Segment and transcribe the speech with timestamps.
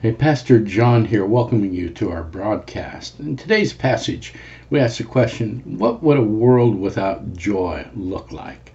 [0.00, 3.18] Hey, Pastor John here, welcoming you to our broadcast.
[3.18, 4.32] In today's passage,
[4.70, 8.74] we ask the question What would a world without joy look like?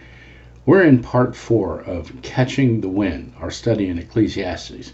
[0.66, 4.92] We're in part four of Catching the Wind, our study in Ecclesiastes.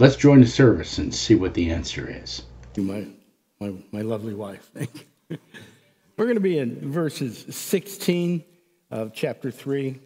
[0.00, 2.42] Let's join the service and see what the answer is.
[2.76, 3.06] My,
[3.60, 5.38] my, my lovely wife, thank you.
[6.16, 8.42] We're going to be in verses 16
[8.90, 10.00] of chapter 3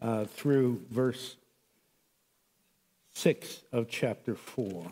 [0.00, 1.34] uh, through verse
[3.14, 4.90] 6 of chapter 4.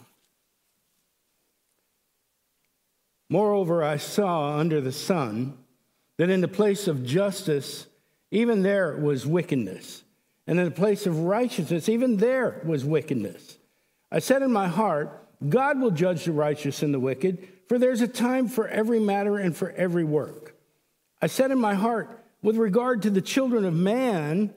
[3.28, 5.56] Moreover, I saw under the sun
[6.16, 7.86] that in the place of justice,
[8.30, 10.02] even there was wickedness.
[10.46, 13.56] And in the place of righteousness, even there was wickedness.
[14.10, 18.00] I said in my heart, God will judge the righteous and the wicked, for there's
[18.00, 20.56] a time for every matter and for every work.
[21.22, 22.10] I said in my heart,
[22.42, 24.52] with regard to the children of man,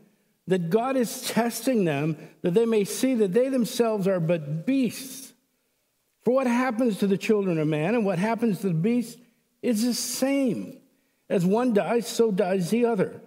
[0.47, 5.33] that God is testing them, that they may see that they themselves are but beasts.
[6.23, 9.17] For what happens to the children of man and what happens to the beast
[9.61, 10.79] is the same.
[11.29, 13.21] As one dies, so dies the other.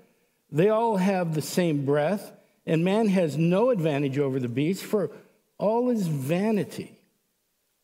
[0.51, 2.33] They all have the same breath,
[2.67, 5.11] and man has no advantage over the beast, for
[5.59, 6.99] all is vanity.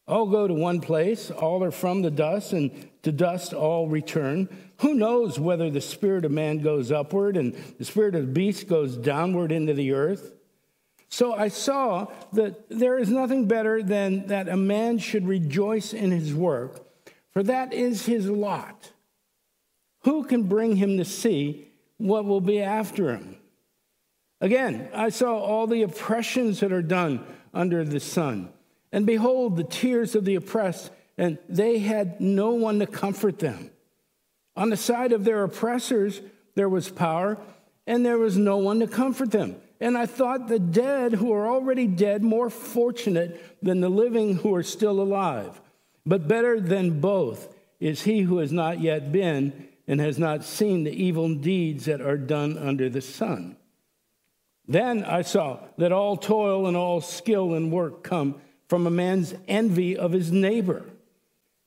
[0.07, 4.49] All go to one place, all are from the dust, and to dust all return.
[4.79, 8.69] Who knows whether the spirit of man goes upward and the spirit of the beast
[8.69, 10.33] goes downward into the earth?
[11.09, 16.11] So I saw that there is nothing better than that a man should rejoice in
[16.11, 16.81] his work,
[17.33, 18.93] for that is his lot.
[20.05, 23.37] Who can bring him to see what will be after him?
[24.41, 28.49] Again, I saw all the oppressions that are done under the sun.
[28.91, 33.71] And behold, the tears of the oppressed, and they had no one to comfort them.
[34.57, 36.21] On the side of their oppressors,
[36.55, 37.39] there was power,
[37.87, 39.57] and there was no one to comfort them.
[39.81, 44.55] And I thought the dead who are already dead more fortunate than the living who
[44.55, 45.61] are still alive.
[46.07, 50.85] But better than both is he who has not yet been and has not seen
[50.85, 53.57] the evil deeds that are done under the sun.
[54.69, 59.35] Then I saw that all toil and all skill and work come from a man's
[59.49, 60.85] envy of his neighbor.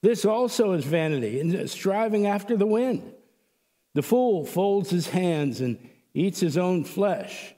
[0.05, 3.11] This also is vanity and striving after the wind.
[3.95, 5.79] The fool folds his hands and
[6.13, 7.55] eats his own flesh.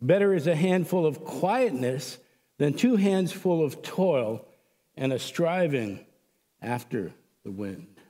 [0.00, 2.16] Better is a handful of quietness
[2.56, 4.46] than two hands full of toil
[4.96, 6.06] and a striving
[6.62, 7.12] after
[7.44, 8.00] the wind.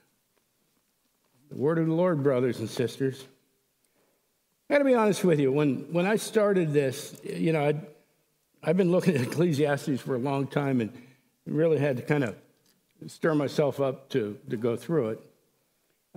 [1.49, 3.27] The word of the Lord, brothers and sisters.
[4.69, 5.51] I got to be honest with you.
[5.51, 7.85] When, when I started this, you know, I'd,
[8.63, 10.93] I've been looking at Ecclesiastes for a long time and
[11.45, 12.37] really had to kind of
[13.07, 15.19] stir myself up to, to go through it.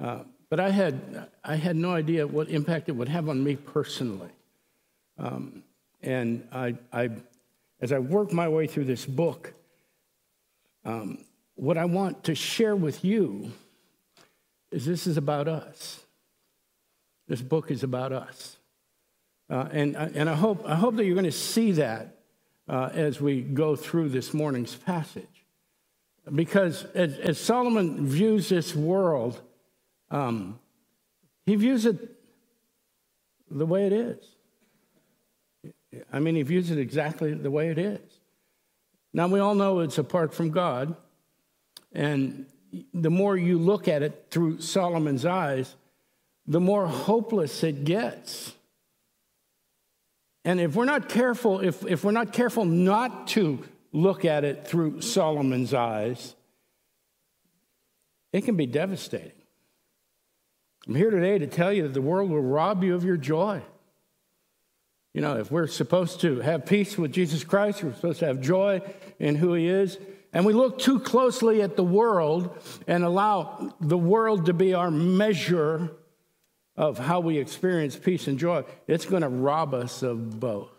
[0.01, 3.57] Uh, but I had, I had no idea what impact it would have on me
[3.57, 4.31] personally.
[5.19, 5.63] Um,
[6.03, 7.11] and I, I,
[7.81, 9.53] as I work my way through this book,
[10.85, 11.25] um,
[11.57, 13.53] what I want to share with you
[14.71, 16.01] is this is about us.
[17.27, 18.57] This book is about us.
[19.51, 22.19] Uh, and, and I, hope, I hope that you're going to see that
[22.69, 25.38] uh, as we go through this morning's passage.
[26.35, 29.41] Because as, as Solomon views this world,
[30.11, 30.59] um,
[31.47, 31.97] he views it
[33.51, 34.19] the way it is.
[36.13, 38.01] I mean, he views it exactly the way it is.
[39.13, 40.95] Now, we all know it's apart from God.
[41.93, 42.47] And
[42.93, 45.75] the more you look at it through Solomon's eyes,
[46.47, 48.53] the more hopeless it gets.
[50.45, 54.67] And if we're not careful, if, if we're not careful not to look at it
[54.67, 56.35] through Solomon's eyes,
[58.33, 59.33] it can be devastating.
[60.87, 63.63] I'm here today to tell you that the world will rob you of your joy.
[65.15, 68.41] You know, if we're supposed to have peace with Jesus Christ, we're supposed to have
[68.41, 68.83] joy
[69.19, 69.99] in who He is,
[70.33, 72.57] and we look too closely at the world
[72.87, 75.91] and allow the world to be our measure
[76.77, 80.71] of how we experience peace and joy, it's going to rob us of both.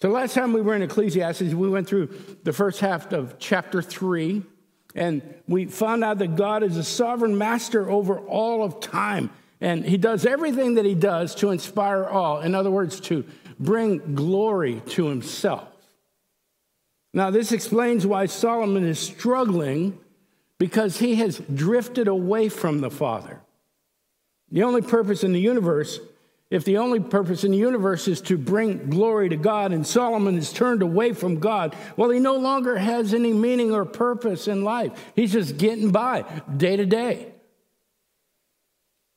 [0.00, 2.08] So, last time we were in Ecclesiastes, we went through
[2.42, 4.42] the first half of chapter three,
[4.94, 9.30] and we found out that God is a sovereign master over all of time.
[9.60, 12.40] And he does everything that he does to inspire all.
[12.40, 13.26] In other words, to
[13.58, 15.68] bring glory to himself.
[17.12, 19.98] Now, this explains why Solomon is struggling
[20.58, 23.40] because he has drifted away from the Father.
[24.50, 26.00] The only purpose in the universe,
[26.50, 30.36] if the only purpose in the universe is to bring glory to God, and Solomon
[30.36, 34.64] is turned away from God, well, he no longer has any meaning or purpose in
[34.64, 34.92] life.
[35.14, 36.24] He's just getting by
[36.56, 37.32] day to day.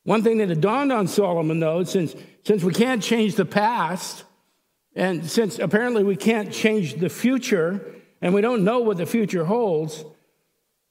[0.04, 2.16] One thing that had dawned on Solomon, though, since,
[2.46, 4.26] since we can't change the past,
[4.96, 7.84] and since apparently we can't change the future,
[8.22, 10.06] and we don't know what the future holds,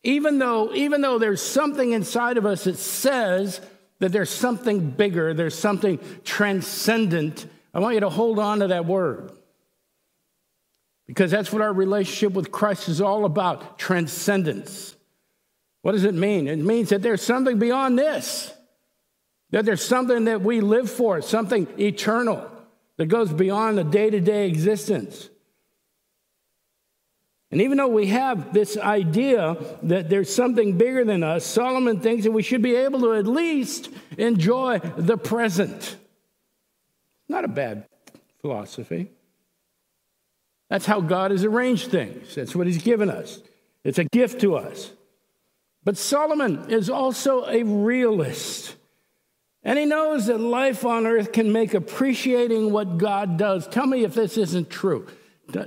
[0.03, 3.61] even though, even though there's something inside of us that says
[4.03, 8.85] that there's something bigger, there's something transcendent, I want you to hold on to that
[8.85, 9.31] word.
[11.07, 14.97] Because that's what our relationship with Christ is all about transcendence.
[15.83, 16.49] What does it mean?
[16.49, 18.53] It means that there's something beyond this,
[19.51, 22.51] that there's something that we live for, something eternal
[22.97, 25.29] that goes beyond the day to day existence.
[27.53, 32.25] And even though we have this idea that there's something bigger than us, Solomon thinks
[32.25, 35.97] that we should be able to at least enjoy the present.
[37.29, 37.87] Not a bad
[38.41, 39.11] philosophy.
[40.71, 42.35] That's how God has arranged things.
[42.35, 43.41] That's what He's given us.
[43.85, 44.91] It's a gift to us.
[45.85, 48.77] But Solomon is also a realist.
[49.63, 53.69] And he knows that life on earth can make appreciating what God does.
[53.69, 55.07] Tell me if this isn't true.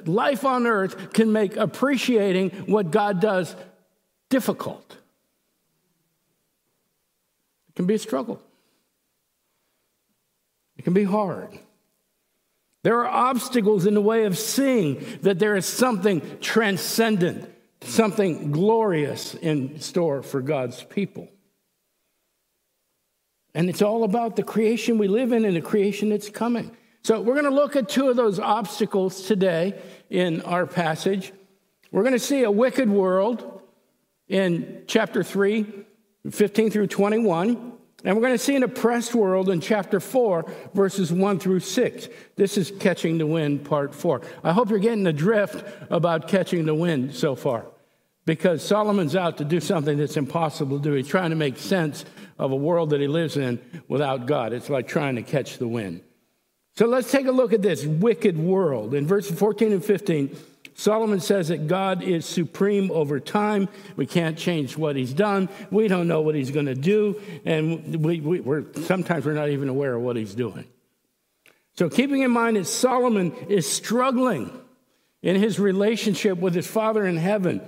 [0.07, 3.55] Life on earth can make appreciating what God does
[4.29, 4.97] difficult.
[7.69, 8.41] It can be a struggle,
[10.77, 11.59] it can be hard.
[12.83, 17.51] There are obstacles in the way of seeing that there is something transcendent,
[17.81, 21.27] something glorious in store for God's people.
[23.55, 26.77] And it's all about the creation we live in and the creation that's coming.
[27.05, 29.79] So, we're going to look at two of those obstacles today
[30.09, 31.33] in our passage.
[31.91, 33.61] We're going to see a wicked world
[34.27, 35.85] in chapter 3,
[36.31, 37.73] 15 through 21.
[38.03, 42.09] And we're going to see an oppressed world in chapter 4, verses 1 through 6.
[42.37, 44.23] This is Catching the Wind, part 4.
[44.43, 47.67] I hope you're getting the drift about catching the wind so far,
[48.25, 50.93] because Solomon's out to do something that's impossible to do.
[50.93, 52.03] He's trying to make sense
[52.39, 54.53] of a world that he lives in without God.
[54.53, 56.01] It's like trying to catch the wind.
[56.77, 58.93] So let's take a look at this wicked world.
[58.93, 60.35] In verses 14 and 15,
[60.73, 63.69] Solomon says that God is supreme over time.
[63.95, 65.47] We can't change what he's done.
[65.71, 67.21] We don't know what he's going to do.
[67.45, 70.65] And we, we, we're, sometimes we're not even aware of what he's doing.
[71.77, 74.51] So, keeping in mind that Solomon is struggling
[75.21, 77.61] in his relationship with his Father in heaven,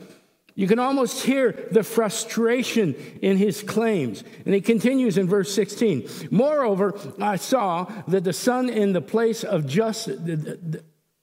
[0.58, 4.24] you can almost hear the frustration in his claims.
[4.44, 9.44] And he continues in verse 16 Moreover, I saw that the sun in the place
[9.44, 10.20] of justice,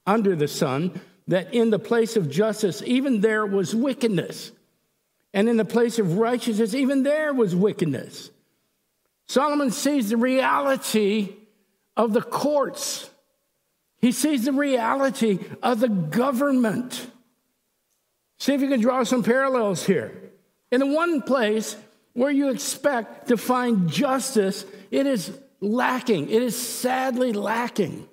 [0.06, 4.52] under the sun, that in the place of justice, even there was wickedness.
[5.32, 8.31] And in the place of righteousness, even there was wickedness.
[9.26, 11.34] Solomon sees the reality
[11.96, 13.10] of the courts,
[14.00, 17.10] he sees the reality of the government.
[18.38, 20.32] See if you can draw some parallels here.
[20.70, 21.76] In the one place
[22.14, 28.08] where you expect to find justice, it is lacking, it is sadly lacking.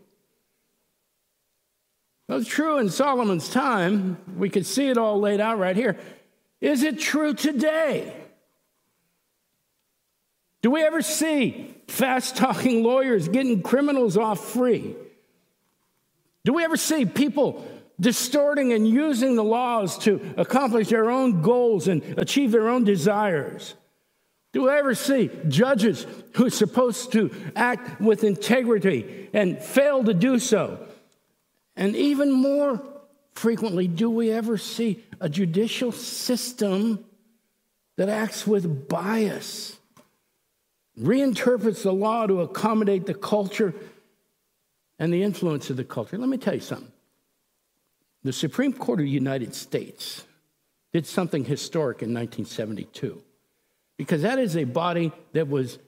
[2.27, 4.17] That's true in Solomon's time.
[4.37, 5.97] We could see it all laid out right here.
[6.61, 8.15] Is it true today?
[10.61, 14.95] Do we ever see fast talking lawyers getting criminals off free?
[16.45, 17.65] Do we ever see people
[18.01, 23.75] distorting and using the laws to accomplish their own goals and achieve their own desires?
[24.53, 30.13] Do we ever see judges who are supposed to act with integrity and fail to
[30.13, 30.85] do so?
[31.77, 32.81] And even more
[33.33, 37.05] frequently, do we ever see a judicial system
[37.95, 39.77] that acts with bias,
[40.99, 43.73] reinterprets the law to accommodate the culture
[44.99, 46.17] and the influence of the culture?
[46.17, 46.90] Let me tell you something.
[48.23, 50.23] The Supreme Court of the United States
[50.93, 53.21] did something historic in 1972
[53.97, 55.79] because that is a body that was,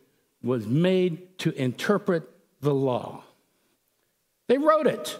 [0.41, 2.29] was made to interpret
[2.61, 3.23] the law.
[4.47, 5.19] They wrote it.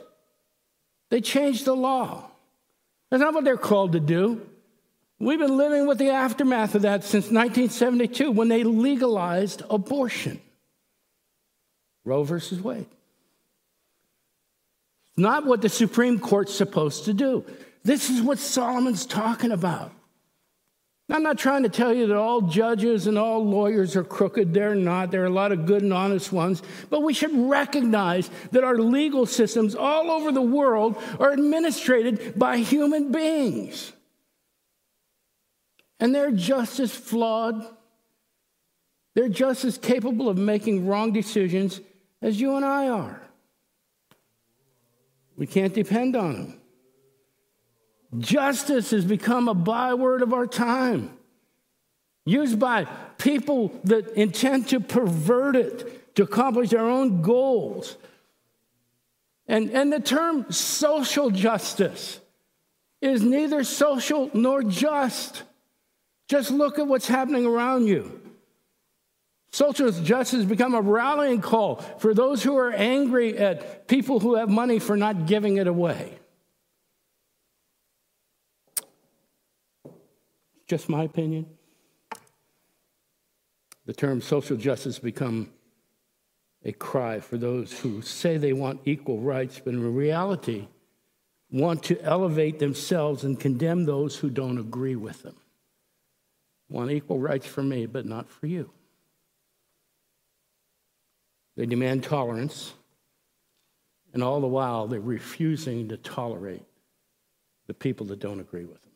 [1.10, 2.30] They changed the law.
[3.10, 4.48] That's not what they're called to do.
[5.20, 10.42] We've been living with the aftermath of that since 1972 when they legalized abortion.
[12.04, 12.88] Roe versus Wade.
[15.16, 17.46] Not what the Supreme Court's supposed to do.
[17.84, 19.92] This is what Solomon's talking about.
[21.10, 24.54] I'm not trying to tell you that all judges and all lawyers are crooked.
[24.54, 25.12] They're not.
[25.12, 26.64] There are a lot of good and honest ones.
[26.90, 32.58] But we should recognize that our legal systems all over the world are administrated by
[32.58, 33.92] human beings.
[36.00, 37.66] And they're just as flawed,
[39.14, 41.80] they're just as capable of making wrong decisions
[42.22, 43.23] as you and I are.
[45.38, 46.62] We can't depend on them.
[48.20, 51.18] Justice has become a byword of our time,
[52.26, 52.86] used by
[53.18, 57.98] people that intend to pervert it to accomplish their own goals.
[59.48, 62.20] And, and the term social justice
[63.02, 65.44] is neither social nor just.
[66.30, 68.23] Just look at what's happening around you.
[69.54, 74.34] Social justice has become a rallying call for those who are angry at people who
[74.34, 76.18] have money for not giving it away.
[80.68, 81.46] Just my opinion.
[83.86, 85.52] The term social justice become
[86.66, 90.68] a cry for those who say they want equal rights, but in reality
[91.52, 95.36] want to elevate themselves and condemn those who don't agree with them.
[96.70, 98.72] Want equal rights for me, but not for you.
[101.56, 102.74] They demand tolerance,
[104.14, 106.64] and all the while they're refusing to tolerate
[107.68, 108.92] the people that don't agree with them.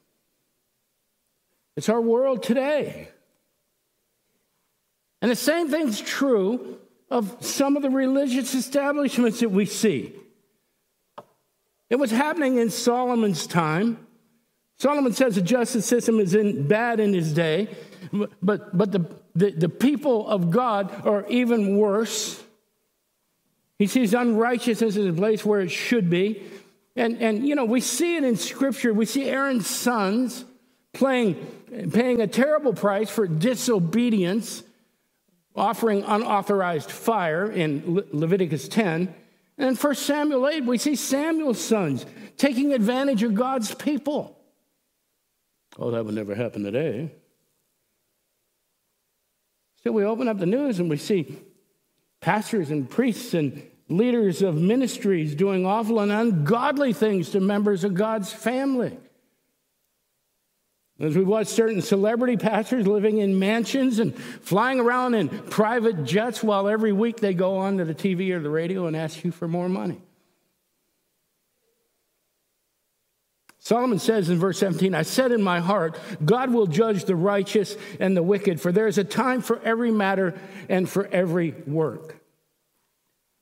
[1.75, 3.09] It's our world today.
[5.21, 10.13] And the same thing's true of some of the religious establishments that we see.
[11.89, 14.05] It was happening in Solomon's time.
[14.79, 17.69] Solomon says the justice system is in, bad in his day,
[18.41, 22.43] but, but the, the, the people of God are even worse.
[23.79, 26.43] He sees unrighteousness in a place where it should be.
[26.95, 28.93] And, and, you know, we see it in Scripture.
[28.93, 30.45] We see Aaron's sons
[30.93, 31.35] playing,
[31.93, 34.63] paying a terrible price for disobedience
[35.55, 39.13] offering unauthorized fire in Le- Leviticus 10.
[39.59, 42.05] And in 1 Samuel 8, we see Samuel's sons
[42.37, 44.37] taking advantage of God's people.
[45.77, 47.11] Oh, that would never happen today.
[49.83, 51.37] So we open up the news and we see
[52.21, 57.93] pastors and priests and leaders of ministries doing awful and ungodly things to members of
[57.93, 58.97] God's family.
[60.99, 66.41] As we watch certain celebrity pastors living in mansions and flying around in private jets
[66.41, 69.31] while every week they go on to the TV or the radio and ask you
[69.31, 70.01] for more money.
[73.67, 77.75] Solomon says in verse 17, I said in my heart, God will judge the righteous
[77.99, 82.15] and the wicked, for there is a time for every matter and for every work.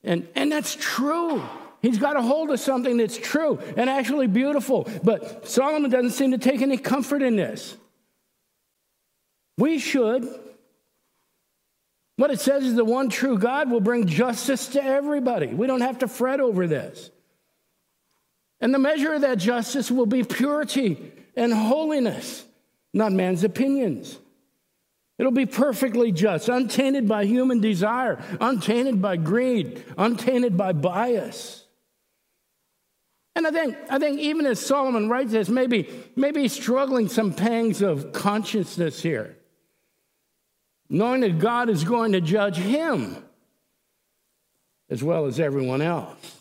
[0.04, 1.44] And, and that's true.
[1.84, 4.90] He's got a hold of something that's true and actually beautiful.
[5.04, 7.78] But Solomon doesn't seem to take any comfort in this.
[9.60, 10.28] We should.
[12.16, 15.54] What it says is the one true God will bring justice to everybody.
[15.54, 17.12] We don't have to fret over this.
[18.62, 22.46] And the measure of that justice will be purity and holiness,
[22.94, 24.18] not man's opinions.
[25.18, 31.66] It'll be perfectly just, untainted by human desire, untainted by greed, untainted by bias.
[33.36, 37.34] And I think, I think even as Solomon writes this, maybe, maybe he's struggling some
[37.34, 39.38] pangs of consciousness here,
[40.90, 43.18] knowing that God is going to judge him
[44.90, 46.35] as well as everyone else.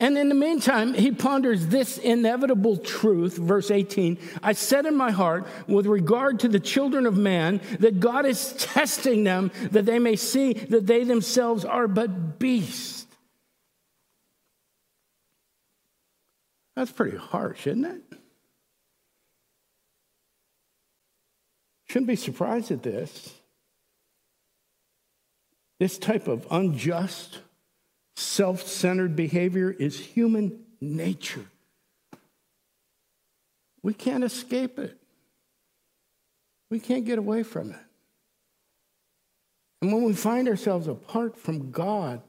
[0.00, 5.10] And in the meantime, he ponders this inevitable truth, verse 18 I said in my
[5.10, 9.98] heart, with regard to the children of man, that God is testing them, that they
[9.98, 13.06] may see that they themselves are but beasts.
[16.74, 18.02] That's pretty harsh, isn't it?
[21.90, 23.34] Shouldn't be surprised at this.
[25.78, 27.40] This type of unjust,
[28.16, 31.46] self centered behavior is human nature.
[33.82, 34.98] We can't escape it,
[36.70, 37.80] we can't get away from it.
[39.82, 42.20] And when we find ourselves apart from God,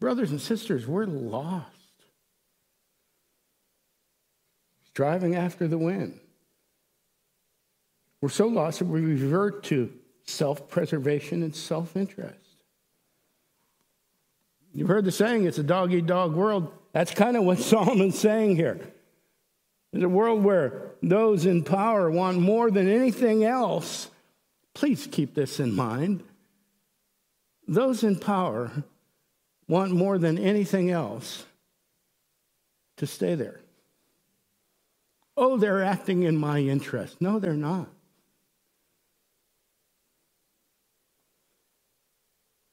[0.00, 1.70] brothers and sisters, we're lost.
[4.96, 6.18] driving after the wind.
[8.22, 9.92] We're so lost that we revert to
[10.24, 12.45] self preservation and self interest.
[14.76, 16.70] You've heard the saying, it's a dog eat dog world.
[16.92, 18.78] That's kind of what Solomon's saying here.
[19.94, 24.10] It's a world where those in power want more than anything else.
[24.74, 26.22] Please keep this in mind.
[27.66, 28.84] Those in power
[29.66, 31.46] want more than anything else
[32.98, 33.60] to stay there.
[35.38, 37.18] Oh, they're acting in my interest.
[37.22, 37.88] No, they're not.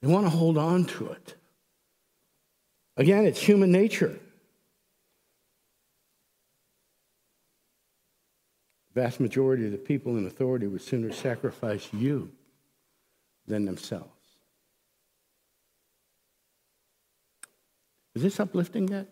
[0.01, 1.35] They want to hold on to it.
[2.95, 4.19] Again, it's human nature.
[8.93, 12.31] The vast majority of the people in authority would sooner sacrifice you
[13.47, 14.09] than themselves.
[18.15, 19.07] Is this uplifting yet?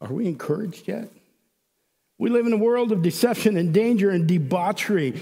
[0.00, 1.10] Are we encouraged yet?
[2.18, 5.20] We live in a world of deception and danger and debauchery.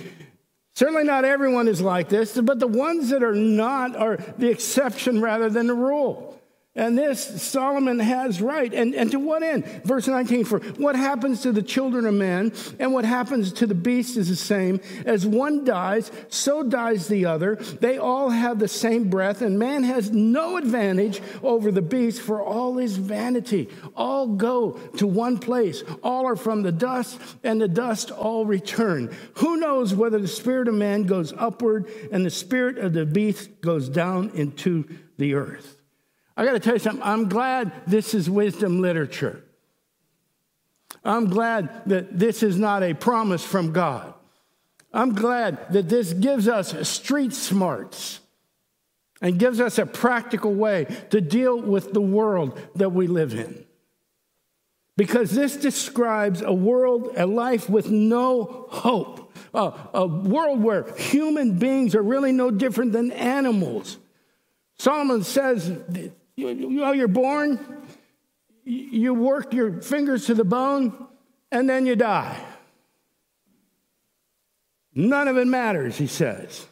[0.74, 5.20] Certainly not everyone is like this, but the ones that are not are the exception
[5.20, 6.33] rather than the rule.
[6.76, 8.74] And this Solomon has right.
[8.74, 9.64] And, and to what end?
[9.84, 13.76] Verse 19 For what happens to the children of men and what happens to the
[13.76, 14.80] beast is the same.
[15.06, 17.54] As one dies, so dies the other.
[17.54, 22.42] They all have the same breath, and man has no advantage over the beast, for
[22.42, 23.68] all is vanity.
[23.94, 25.84] All go to one place.
[26.02, 29.14] All are from the dust, and the dust all return.
[29.34, 33.60] Who knows whether the spirit of man goes upward and the spirit of the beast
[33.60, 34.88] goes down into
[35.18, 35.83] the earth?
[36.36, 37.02] I got to tell you something.
[37.02, 39.44] I'm glad this is wisdom literature.
[41.04, 44.14] I'm glad that this is not a promise from God.
[44.92, 48.20] I'm glad that this gives us street smarts
[49.20, 53.64] and gives us a practical way to deal with the world that we live in.
[54.96, 61.58] Because this describes a world, a life with no hope, a, a world where human
[61.58, 63.98] beings are really no different than animals.
[64.78, 65.76] Solomon says
[66.36, 67.86] you, you know, you're born,
[68.64, 71.06] you work your fingers to the bone,
[71.52, 72.36] and then you die.
[74.94, 76.66] None of it matters, he says.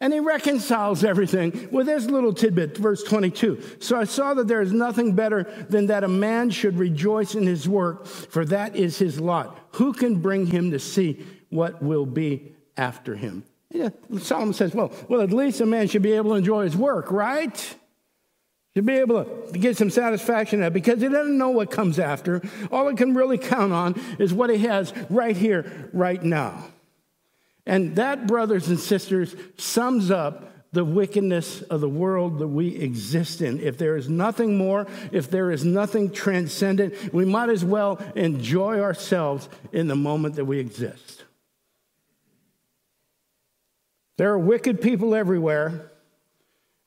[0.00, 3.62] And he reconciles everything with this little tidbit, verse 22.
[3.78, 7.46] So I saw that there is nothing better than that a man should rejoice in
[7.46, 9.56] his work, for that is his lot.
[9.74, 13.44] Who can bring him to see what will be after him?
[13.70, 16.76] Yeah, Solomon says, well, well, at least a man should be able to enjoy his
[16.76, 17.76] work, right?
[18.74, 22.40] Should be able to get some satisfaction at because he doesn't know what comes after.
[22.70, 26.64] All he can really count on is what he has right here, right now.
[27.66, 33.42] And that, brothers and sisters, sums up the wickedness of the world that we exist
[33.42, 33.60] in.
[33.60, 38.80] If there is nothing more, if there is nothing transcendent, we might as well enjoy
[38.80, 41.24] ourselves in the moment that we exist.
[44.16, 45.91] There are wicked people everywhere.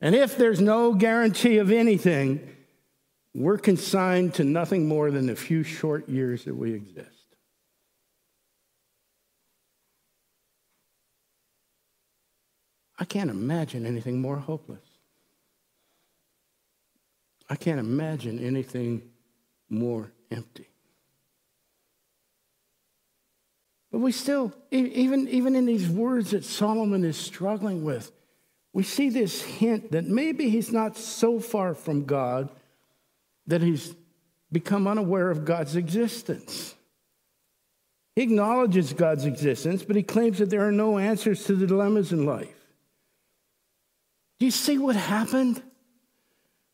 [0.05, 2.47] And if there's no guarantee of anything,
[3.33, 7.09] we're consigned to nothing more than the few short years that we exist.
[12.99, 14.88] I can't imagine anything more hopeless.
[17.49, 19.10] I can't imagine anything
[19.69, 20.69] more empty.
[23.91, 28.12] But we still, even, even in these words that Solomon is struggling with,
[28.75, 32.49] we see this hint that maybe he's not so far from God
[33.47, 33.95] that he's
[34.51, 36.75] become unaware of God's existence.
[38.17, 42.11] He acknowledges God's existence, but he claims that there are no answers to the dilemmas
[42.11, 42.53] in life.
[44.39, 45.63] Do you see what happened?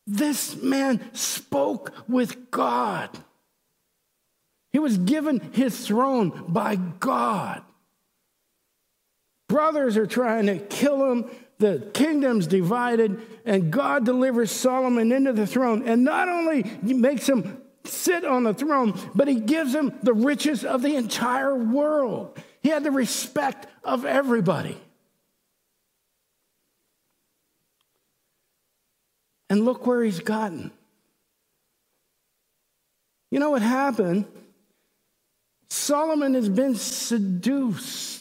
[0.08, 3.12] This man spoke with God.
[4.74, 7.62] He was given his throne by God.
[9.48, 11.30] Brothers are trying to kill him
[11.62, 15.88] the kingdom's divided, and God delivers Solomon into the throne.
[15.88, 20.66] And not only makes him sit on the throne, but he gives him the riches
[20.66, 22.38] of the entire world.
[22.62, 24.78] He had the respect of everybody.
[29.50, 30.72] And look where he's gotten.
[33.32, 34.26] You know what happened?
[35.70, 38.21] Solomon has been seduced.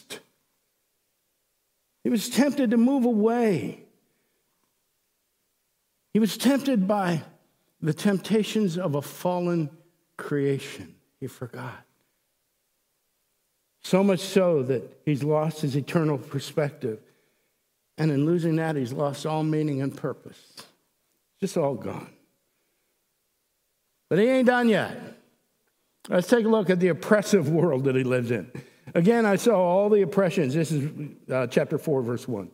[2.03, 3.83] He was tempted to move away.
[6.13, 7.23] He was tempted by
[7.81, 9.69] the temptations of a fallen
[10.17, 10.95] creation.
[11.19, 11.85] He forgot.
[13.83, 16.99] So much so that he's lost his eternal perspective.
[17.97, 20.55] And in losing that, he's lost all meaning and purpose.
[21.39, 22.09] Just all gone.
[24.09, 24.97] But he ain't done yet.
[26.09, 28.51] Let's take a look at the oppressive world that he lives in.
[28.93, 30.53] Again, I saw all the oppressions.
[30.53, 30.89] This is
[31.31, 32.49] uh, chapter 4, verse 1.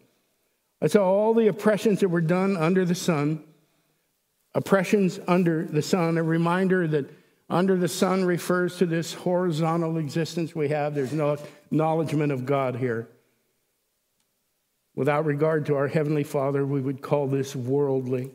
[0.81, 3.43] I saw all the oppressions that were done under the sun.
[4.53, 7.09] Oppressions under the sun, a reminder that
[7.49, 10.93] under the sun refers to this horizontal existence we have.
[10.93, 13.07] There's no acknowledgement of God here.
[14.95, 18.31] Without regard to our Heavenly Father, we would call this worldly.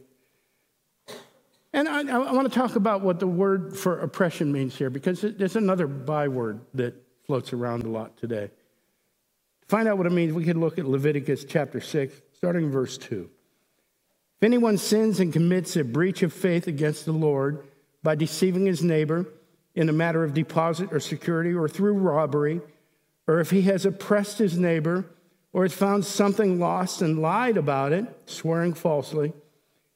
[1.73, 5.23] And I, I want to talk about what the word for oppression means here because
[5.23, 6.95] there's another byword that
[7.27, 8.51] floats around a lot today.
[9.61, 12.71] To find out what it means, we could look at Leviticus chapter 6, starting in
[12.71, 13.31] verse 2.
[14.39, 17.65] If anyone sins and commits a breach of faith against the Lord
[18.03, 19.27] by deceiving his neighbor
[19.75, 22.61] in a matter of deposit or security or through robbery,
[23.29, 25.07] or if he has oppressed his neighbor
[25.53, 29.33] or has found something lost and lied about it, swearing falsely,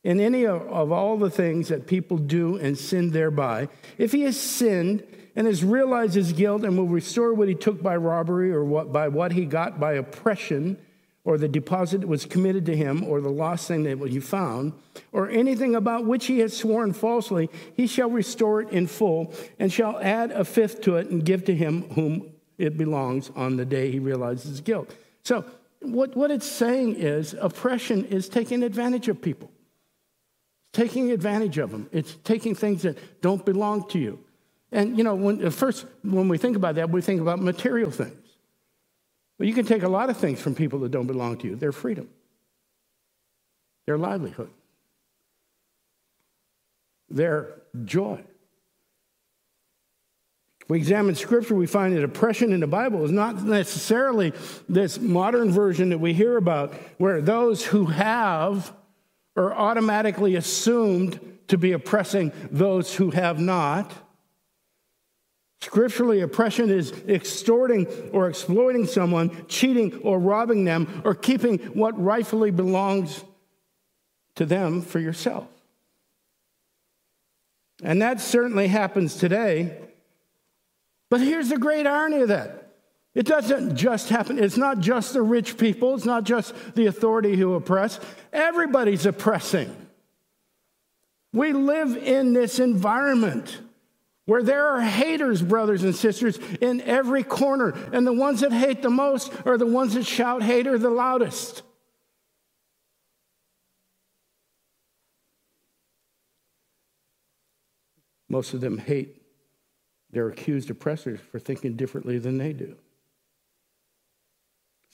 [0.04, 4.40] in any of all the things that people do and sin thereby, if he has
[4.40, 5.02] sinned
[5.36, 8.92] and has realized his guilt and will restore what he took by robbery or what,
[8.92, 10.78] by what he got by oppression
[11.26, 14.72] or the deposit that was committed to him, or the lost thing that you found,
[15.10, 19.72] or anything about which he has sworn falsely, he shall restore it in full, and
[19.72, 23.64] shall add a fifth to it and give to him whom it belongs on the
[23.64, 24.94] day he realizes his guilt.
[25.24, 25.44] So,
[25.80, 29.50] what, what it's saying is oppression is taking advantage of people,
[30.72, 31.88] taking advantage of them.
[31.90, 34.20] It's taking things that don't belong to you.
[34.72, 38.16] And, you know, when, first, when we think about that, we think about material things.
[39.38, 41.56] But you can take a lot of things from people that don't belong to you
[41.56, 42.08] their freedom,
[43.86, 44.50] their livelihood,
[47.08, 48.22] their joy.
[50.68, 54.32] We examine scripture, we find that oppression in the Bible is not necessarily
[54.68, 58.72] this modern version that we hear about, where those who have
[59.36, 63.92] are automatically assumed to be oppressing those who have not.
[65.66, 72.52] Scripturally, oppression is extorting or exploiting someone, cheating or robbing them, or keeping what rightfully
[72.52, 73.24] belongs
[74.36, 75.48] to them for yourself.
[77.82, 79.76] And that certainly happens today.
[81.10, 82.70] But here's the great irony of that
[83.16, 87.34] it doesn't just happen, it's not just the rich people, it's not just the authority
[87.34, 87.98] who oppress,
[88.32, 89.74] everybody's oppressing.
[91.32, 93.62] We live in this environment
[94.26, 97.70] where there are haters, brothers and sisters, in every corner.
[97.92, 101.62] And the ones that hate the most are the ones that shout hater the loudest.
[108.28, 109.22] Most of them hate
[110.10, 112.76] their accused oppressors for thinking differently than they do.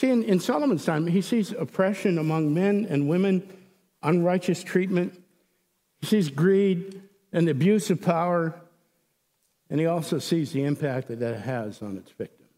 [0.00, 3.48] See, in, in Solomon's time, he sees oppression among men and women,
[4.02, 5.18] unrighteous treatment,
[6.00, 7.00] he sees greed
[7.32, 8.60] and the abuse of power
[9.72, 12.50] and he also sees the impact that that has on its victims.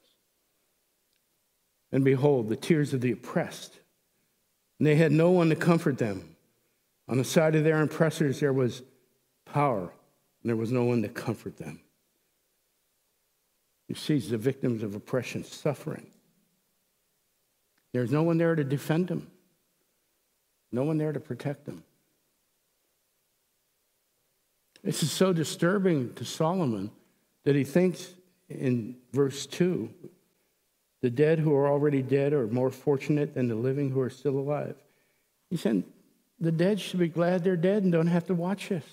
[1.92, 3.72] And behold, the tears of the oppressed.
[4.80, 6.34] And they had no one to comfort them.
[7.06, 8.82] On the side of their oppressors, there was
[9.44, 9.92] power, and
[10.42, 11.78] there was no one to comfort them.
[13.86, 16.08] He sees the victims of oppression suffering.
[17.92, 19.30] There's no one there to defend them,
[20.72, 21.84] no one there to protect them.
[24.82, 26.90] This is so disturbing to Solomon
[27.44, 28.10] that he thinks
[28.48, 29.90] in verse 2
[31.02, 34.38] the dead who are already dead are more fortunate than the living who are still
[34.38, 34.74] alive.
[35.50, 35.84] He said,
[36.40, 38.84] the dead should be glad they're dead and don't have to watch us.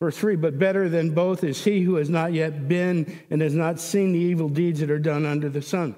[0.00, 3.54] Verse 3 But better than both is he who has not yet been and has
[3.54, 5.94] not seen the evil deeds that are done under the sun.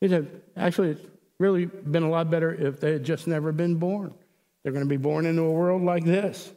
[0.00, 1.06] He said, Actually, it's
[1.38, 4.14] really been a lot better if they had just never been born.
[4.62, 6.52] They're going to be born into a world like this.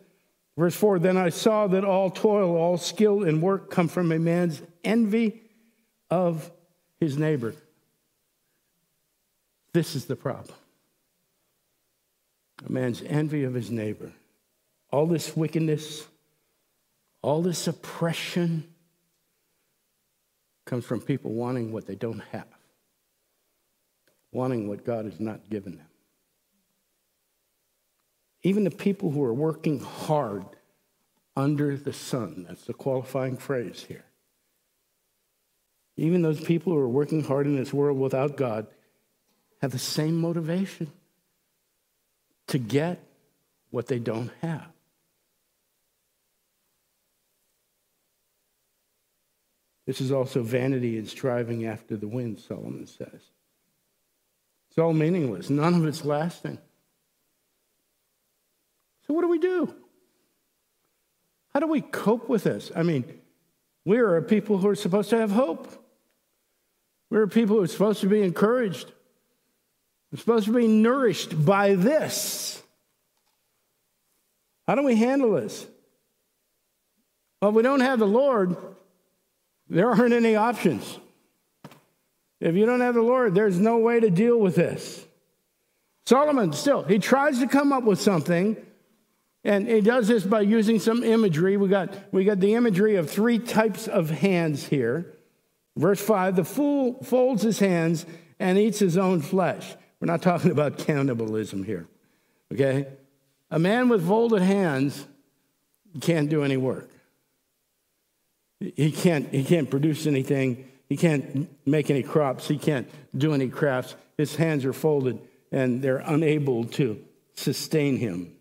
[0.58, 4.20] Verse 4 Then I saw that all toil, all skill and work come from a
[4.20, 5.42] man's envy
[6.10, 6.52] of
[7.00, 7.54] his neighbor.
[9.74, 10.56] This is the problem.
[12.66, 14.12] A man's envy of his neighbor.
[14.92, 16.08] All this wickedness,
[17.22, 18.64] all this oppression
[20.66, 22.48] comes from people wanting what they don't have,
[24.32, 25.88] wanting what God has not given them.
[28.44, 30.46] Even the people who are working hard
[31.36, 34.06] under the sun, that's the qualifying phrase here.
[35.96, 38.68] Even those people who are working hard in this world without God
[39.62, 40.92] have the same motivation
[42.48, 43.04] to get
[43.72, 44.68] what they don't have.
[49.88, 53.32] This is also vanity and striving after the wind, Solomon says.
[54.70, 56.60] It's all meaningless, none of it's lasting.
[59.08, 59.74] So, what do we do?
[61.54, 62.72] How do we cope with this?
[62.76, 63.06] I mean,
[63.86, 65.68] we are people who are supposed to have hope.
[67.10, 68.92] We're people who are supposed to be encouraged.
[70.12, 72.62] We're supposed to be nourished by this.
[74.68, 75.66] How do we handle this?
[77.42, 78.58] Well, if we don't have the Lord,
[79.70, 81.00] there aren't any options.
[82.42, 85.06] If you don't have the Lord, there's no way to deal with this.
[86.06, 88.58] Solomon, still, he tries to come up with something
[89.48, 91.56] and he does this by using some imagery.
[91.56, 95.16] We got, we got the imagery of three types of hands here.
[95.78, 98.06] Verse 5 the fool folds his hands
[98.40, 99.74] and eats his own flesh.
[100.02, 101.88] We're not talking about cannibalism here,
[102.54, 102.88] okay?
[103.50, 105.08] A man with folded hands
[106.02, 106.90] can't do any work.
[108.60, 110.70] He can't, he can't produce anything.
[110.90, 112.50] He can't make any crops.
[112.50, 113.96] He can't do any crafts.
[114.18, 115.22] His hands are folded
[115.54, 117.02] and they're unable to
[117.34, 118.37] sustain him.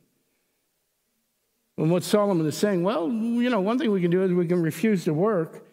[1.78, 4.46] And what Solomon is saying, well, you know, one thing we can do is we
[4.46, 5.66] can refuse to work,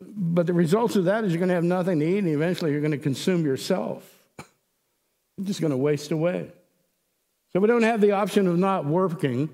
[0.00, 2.70] but the results of that is you're going to have nothing to eat, and eventually
[2.70, 4.08] you're going to consume yourself.
[5.38, 6.52] You're just going to waste away.
[7.52, 9.48] So we don't have the option of not working.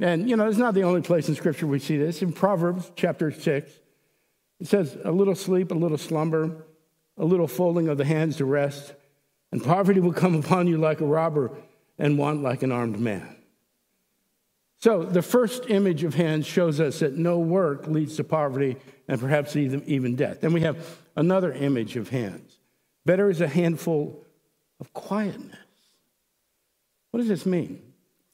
[0.00, 2.22] And, you know, it's not the only place in Scripture we see this.
[2.22, 3.70] In Proverbs chapter 6,
[4.60, 6.64] it says, A little sleep, a little slumber,
[7.16, 8.94] a little folding of the hands to rest,
[9.52, 11.50] and poverty will come upon you like a robber,
[11.98, 13.36] and want like an armed man.
[14.84, 18.76] So the first image of hands shows us that no work leads to poverty
[19.08, 20.42] and perhaps even death.
[20.42, 22.58] Then we have another image of hands.
[23.06, 24.26] Better is a handful
[24.80, 25.56] of quietness.
[27.12, 27.80] What does this mean?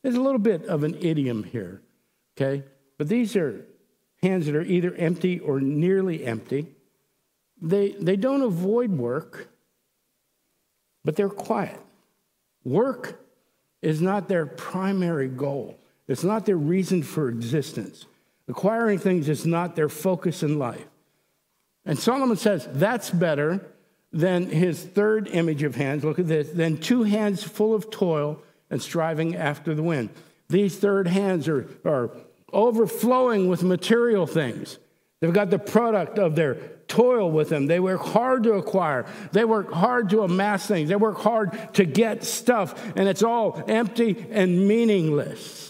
[0.02, 1.82] There's a little bit of an idiom here,
[2.36, 2.64] okay?
[2.98, 3.64] But these are
[4.20, 6.66] hands that are either empty or nearly empty.
[7.62, 9.50] They, they don't avoid work,
[11.04, 11.78] but they're quiet.
[12.64, 13.24] Work
[13.82, 15.76] is not their primary goal,
[16.10, 18.06] it's not their reason for existence.
[18.48, 20.86] Acquiring things is not their focus in life.
[21.84, 23.64] And Solomon says that's better
[24.12, 26.04] than his third image of hands.
[26.04, 30.10] Look at this than two hands full of toil and striving after the wind.
[30.48, 32.10] These third hands are, are
[32.52, 34.78] overflowing with material things.
[35.20, 36.54] They've got the product of their
[36.88, 37.66] toil with them.
[37.66, 39.06] They work hard to acquire.
[39.30, 40.88] They work hard to amass things.
[40.88, 45.69] They work hard to get stuff, and it's all empty and meaningless.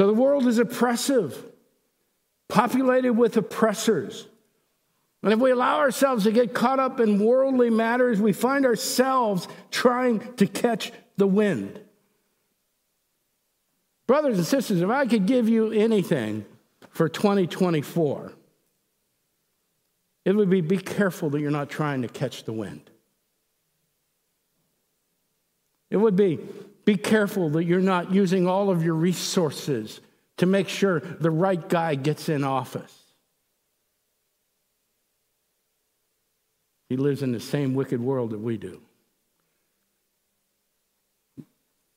[0.00, 1.44] So the world is oppressive,
[2.48, 4.26] populated with oppressors.
[5.22, 9.46] And if we allow ourselves to get caught up in worldly matters, we find ourselves
[9.70, 11.78] trying to catch the wind.
[14.06, 16.46] Brothers and sisters, if I could give you anything
[16.88, 18.32] for 2024,
[20.24, 22.88] it would be be careful that you're not trying to catch the wind.
[25.90, 26.38] It would be
[26.84, 30.00] be careful that you're not using all of your resources
[30.38, 32.96] to make sure the right guy gets in office.
[36.88, 38.80] He lives in the same wicked world that we do.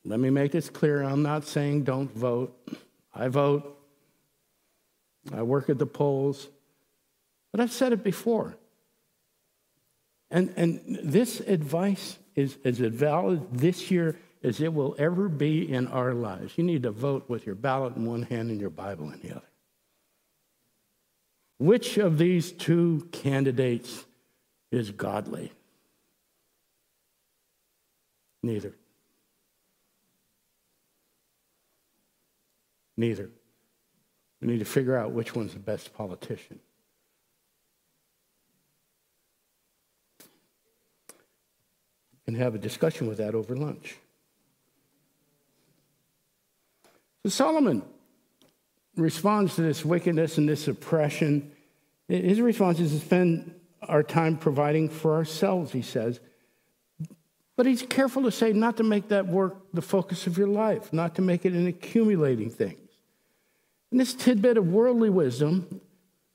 [0.06, 1.02] Let me make this clear.
[1.02, 2.56] I'm not saying don't vote.
[3.16, 3.80] I vote.
[5.34, 6.50] I work at the polls.
[7.52, 8.58] But I've said it before.
[10.30, 15.88] And, and this advice is as valid this year as it will ever be in
[15.88, 16.58] our lives.
[16.58, 19.32] You need to vote with your ballot in one hand and your Bible in the
[19.32, 19.48] other.
[21.60, 24.04] Which of these two candidates
[24.70, 25.54] is godly.
[28.42, 28.76] Neither.
[32.98, 33.30] Neither.
[34.42, 36.60] We need to figure out which one's the best politician.
[42.28, 43.96] And have a discussion with that over lunch.
[47.24, 47.84] So Solomon
[48.98, 51.52] responds to this wickedness and this oppression.
[52.08, 56.20] His response is to spend our time providing for ourselves, he says.
[57.56, 60.92] But he's careful to say not to make that work the focus of your life,
[60.92, 62.78] not to make it an accumulating thing.
[63.92, 65.82] And this tidbit of worldly wisdom,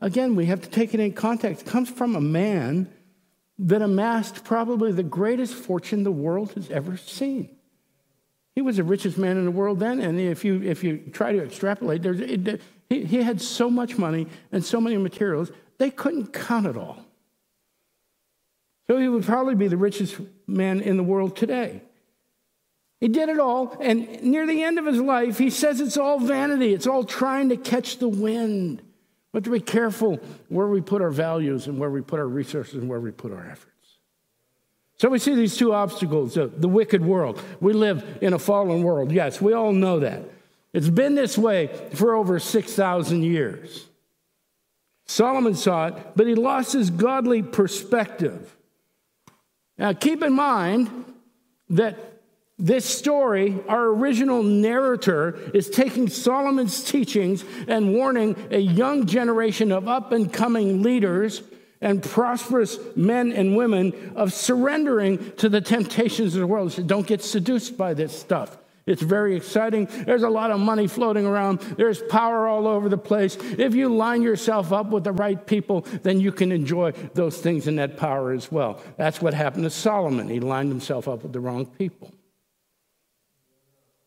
[0.00, 2.88] again, we have to take it in context, comes from a man
[3.58, 7.57] that amassed probably the greatest fortune the world has ever seen.
[8.58, 11.30] He was the richest man in the world then, and if you, if you try
[11.30, 15.90] to extrapolate, there's, it, he, he had so much money and so many materials, they
[15.90, 16.98] couldn't count it all.
[18.88, 20.16] So he would probably be the richest
[20.48, 21.82] man in the world today.
[22.98, 26.18] He did it all, and near the end of his life, he says it's all
[26.18, 26.74] vanity.
[26.74, 28.82] It's all trying to catch the wind.
[29.32, 30.18] But to be careful
[30.48, 33.30] where we put our values and where we put our resources and where we put
[33.30, 33.77] our efforts.
[34.98, 37.40] So we see these two obstacles the, wicked world.
[37.60, 39.12] We live in a fallen world.
[39.12, 40.22] Yes, we all know that.
[40.72, 43.86] It's been this way for over 6,000 years.
[45.06, 48.54] Solomon saw it, but he lost his godly perspective.
[49.78, 50.90] Now, keep in mind
[51.70, 52.20] that
[52.58, 59.86] this story, our original narrator is taking Solomon's teachings and warning a young generation of
[59.86, 61.40] up and coming leaders
[61.80, 66.86] and prosperous men and women of surrendering to the temptations of the world.
[66.86, 68.58] Don't get seduced by this stuff.
[68.88, 69.84] It's very exciting.
[70.06, 71.60] There's a lot of money floating around.
[71.60, 73.36] There's power all over the place.
[73.36, 77.66] If you line yourself up with the right people, then you can enjoy those things
[77.66, 78.80] and that power as well.
[78.96, 80.30] That's what happened to Solomon.
[80.30, 82.14] He lined himself up with the wrong people.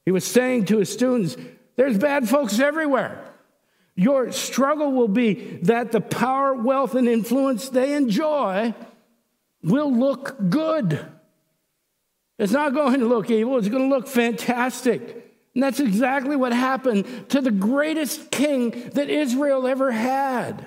[0.03, 1.37] He was saying to his students,
[1.75, 3.30] There's bad folks everywhere.
[3.95, 8.73] Your struggle will be that the power, wealth, and influence they enjoy
[9.63, 11.05] will look good.
[12.39, 15.01] It's not going to look evil, it's going to look fantastic.
[15.53, 20.65] And that's exactly what happened to the greatest king that Israel ever had.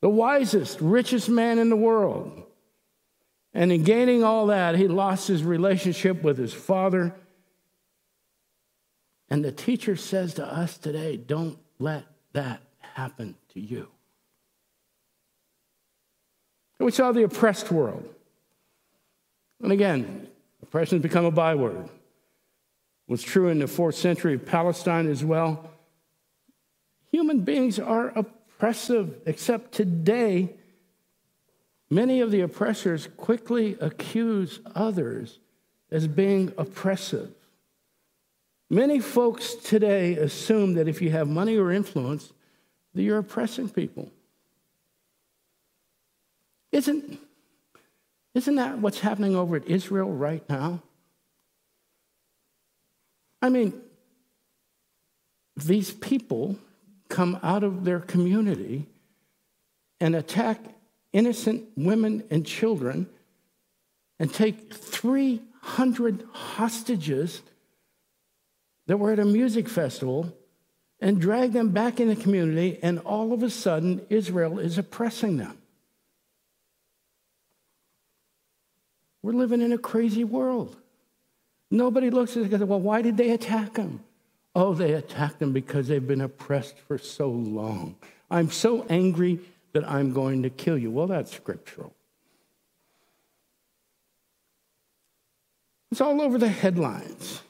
[0.00, 2.44] The wisest, richest man in the world.
[3.52, 7.14] And in gaining all that, he lost his relationship with his father.
[9.30, 13.88] And the teacher says to us today don't let that happen to you.
[16.78, 18.08] We saw the oppressed world.
[19.62, 20.28] And again,
[20.62, 21.84] oppression has become a byword.
[21.84, 25.70] It was true in the fourth century of Palestine as well.
[27.10, 30.50] Human beings are oppressive, except today,
[31.90, 35.38] many of the oppressors quickly accuse others
[35.90, 37.32] as being oppressive.
[38.70, 42.32] Many folks today assume that if you have money or influence,
[42.94, 44.10] that you're oppressing people.
[46.70, 47.18] Isn't,
[48.34, 50.82] isn't that what's happening over at Israel right now?
[53.40, 53.80] I mean,
[55.56, 56.58] these people
[57.08, 58.86] come out of their community
[59.98, 60.60] and attack
[61.12, 63.08] innocent women and children
[64.18, 67.40] and take 300 hostages
[68.88, 70.34] that were at a music festival
[71.00, 75.36] and drag them back in the community, and all of a sudden, Israel is oppressing
[75.36, 75.56] them.
[79.22, 80.76] We're living in a crazy world.
[81.70, 84.00] Nobody looks at it and goes, well, why did they attack them?
[84.54, 87.96] Oh, they attacked them because they've been oppressed for so long.
[88.30, 89.38] I'm so angry
[89.74, 90.90] that I'm going to kill you.
[90.90, 91.94] Well, that's scriptural.
[95.92, 97.42] It's all over the headlines.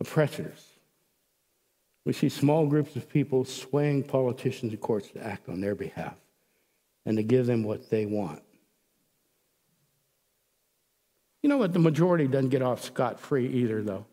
[0.00, 0.64] Oppressors.
[2.04, 6.14] We see small groups of people swaying politicians and courts to act on their behalf
[7.04, 8.42] and to give them what they want.
[11.42, 11.72] You know what?
[11.72, 14.06] The majority doesn't get off scot free either, though.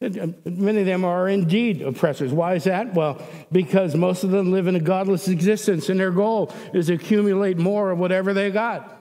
[0.00, 2.32] Many of them are indeed oppressors.
[2.32, 2.94] Why is that?
[2.94, 3.20] Well,
[3.52, 7.58] because most of them live in a godless existence and their goal is to accumulate
[7.58, 8.96] more of whatever they got.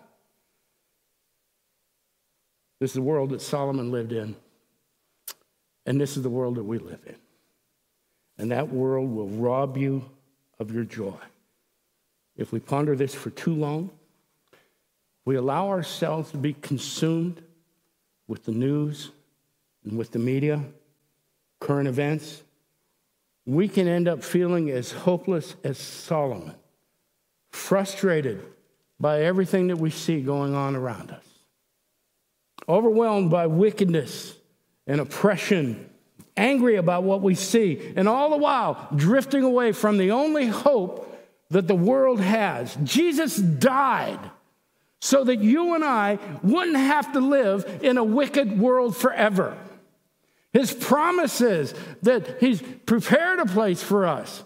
[2.82, 4.36] This is the world that Solomon lived in.
[5.86, 7.16] And this is the world that we live in.
[8.38, 10.06] And that world will rob you
[10.60, 11.18] of your joy.
[12.38, 13.92] If we ponder this for too long,
[15.26, 17.42] we allow ourselves to be consumed
[18.28, 19.12] with the news
[19.84, 20.64] and with the media,
[21.60, 22.44] current events,
[23.46, 26.56] we can end up feeling as hopeless as Solomon,
[27.52, 28.44] frustrated
[29.00, 31.24] by everything that we see going on around us,
[32.68, 34.36] overwhelmed by wickedness
[34.90, 35.88] and oppression,
[36.36, 41.06] angry about what we see, and all the while drifting away from the only hope
[41.52, 42.76] that the world has.
[42.84, 44.20] Jesus died
[45.00, 49.56] so that you and I wouldn't have to live in a wicked world forever.
[50.52, 54.44] His promises that He's prepared a place for us.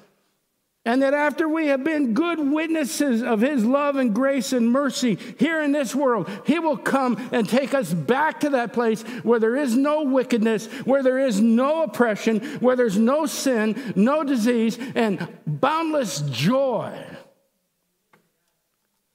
[0.86, 5.18] And that after we have been good witnesses of His love and grace and mercy
[5.40, 9.40] here in this world, He will come and take us back to that place where
[9.40, 14.78] there is no wickedness, where there is no oppression, where there's no sin, no disease,
[14.94, 16.94] and boundless joy.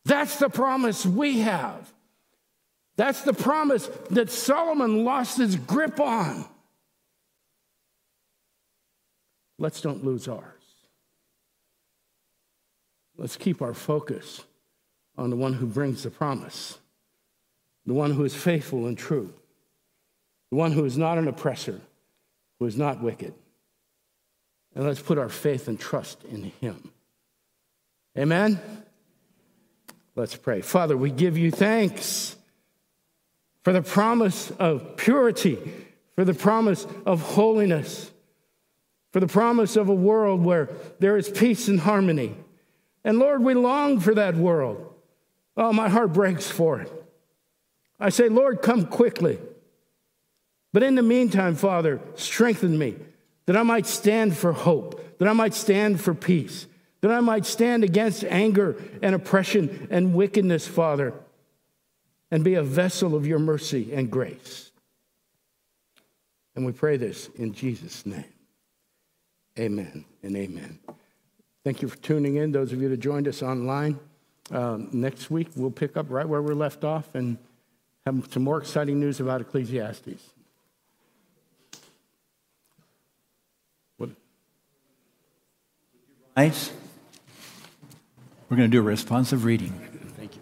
[0.07, 1.93] That's the promise we have.
[2.97, 6.47] That's the promise that Solomon lost his grip on.
[9.59, 10.58] Let's don't lose ours.
[13.19, 14.45] Let's keep our focus
[15.19, 16.79] on the one who brings the promise,
[17.85, 19.35] the one who is faithful and true,
[20.51, 21.81] the one who is not an oppressor,
[22.61, 23.35] who is not wicked.
[24.75, 26.93] And let's put our faith and trust in him.
[28.17, 28.61] Amen.
[30.15, 30.61] Let's pray.
[30.61, 32.37] Father, we give you thanks
[33.65, 35.59] for the promise of purity,
[36.15, 38.13] for the promise of holiness,
[39.13, 40.69] for the promise of a world where
[41.01, 42.37] there is peace and harmony.
[43.09, 44.93] And Lord, we long for that world.
[45.57, 46.93] Oh, my heart breaks for it.
[47.99, 49.39] I say, Lord, come quickly.
[50.75, 52.97] But in the meantime, Father, strengthen me
[53.47, 56.67] that I might stand for hope, that I might stand for peace,
[57.01, 61.15] that I might stand against anger and oppression and wickedness, Father,
[62.31, 64.71] and be a vessel of your mercy and grace.
[66.55, 68.35] And we pray this in Jesus' name.
[69.59, 70.79] Amen and amen.
[71.69, 74.01] Thank you for tuning in, those of you that joined us online.
[74.51, 77.37] Uh, next week, we'll pick up right where we left off and
[78.07, 80.31] have some more exciting news about Ecclesiastes.
[83.99, 84.09] What?
[86.35, 86.73] Nice.
[88.49, 89.73] We're going to do a responsive reading.
[90.17, 90.41] Thank you.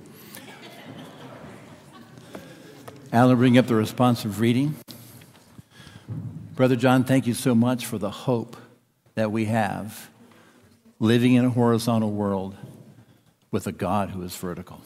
[3.12, 4.76] Alan, bring up the responsive reading.
[6.54, 8.56] Brother John, thank you so much for the hope
[9.16, 10.08] that we have
[10.98, 12.56] living in a horizontal world
[13.50, 14.80] with a God who is vertical.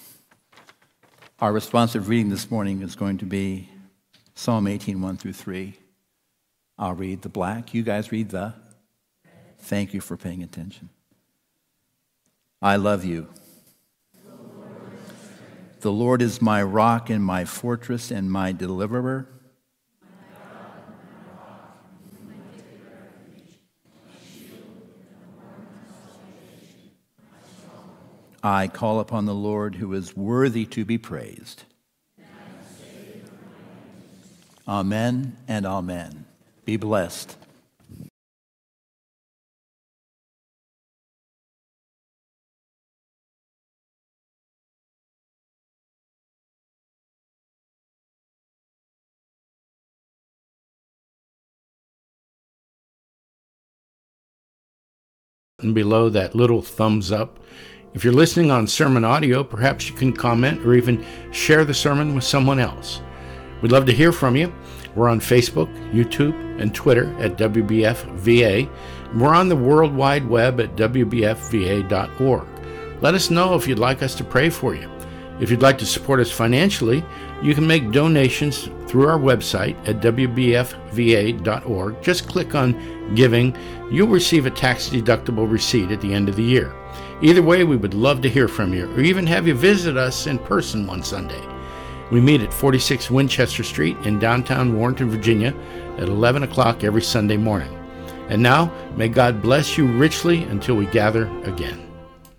[1.38, 3.68] Our responsive reading this morning is going to be
[4.34, 5.74] Psalm 18, 1 through 3.
[6.78, 7.74] I'll read the black.
[7.74, 8.54] You guys read the.
[9.58, 10.90] Thank you for paying attention.
[12.60, 13.28] I love you.
[15.80, 19.28] The Lord is my rock and my fortress and my deliverer.
[28.42, 31.64] I call upon the Lord who is worthy to be praised.
[34.66, 36.24] Amen and amen.
[36.64, 37.36] Be blessed.
[55.58, 57.38] And below that little thumbs up
[57.92, 62.14] if you're listening on sermon audio, perhaps you can comment or even share the sermon
[62.14, 63.00] with someone else.
[63.62, 64.52] We'd love to hear from you.
[64.94, 68.70] We're on Facebook, YouTube, and Twitter at WBFVA.
[69.16, 72.46] We're on the World Wide Web at WBFVA.org.
[73.00, 74.90] Let us know if you'd like us to pray for you.
[75.40, 77.02] If you'd like to support us financially,
[77.42, 82.02] you can make donations through our website at WBFVA.org.
[82.02, 83.56] Just click on Giving.
[83.90, 86.74] You'll receive a tax deductible receipt at the end of the year.
[87.22, 90.26] Either way, we would love to hear from you or even have you visit us
[90.26, 91.40] in person one Sunday.
[92.10, 95.54] We meet at 46 Winchester Street in downtown Warrenton, Virginia
[95.98, 97.76] at 11 o'clock every Sunday morning.
[98.28, 101.89] And now, may God bless you richly until we gather again.